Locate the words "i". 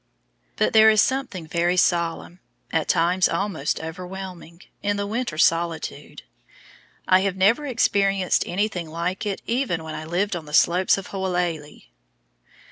7.07-7.19, 9.93-10.05